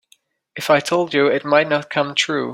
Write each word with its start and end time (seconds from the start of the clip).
If 0.55 0.71
I 0.71 0.79
told 0.79 1.13
you 1.13 1.27
it 1.27 1.45
might 1.45 1.69
not 1.69 1.91
come 1.91 2.15
true. 2.15 2.49